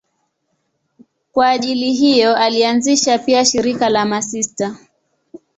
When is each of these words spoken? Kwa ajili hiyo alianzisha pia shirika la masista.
Kwa 1.31 1.49
ajili 1.49 1.93
hiyo 1.93 2.35
alianzisha 2.35 3.17
pia 3.19 3.45
shirika 3.45 3.89
la 3.89 4.05
masista. 4.05 4.77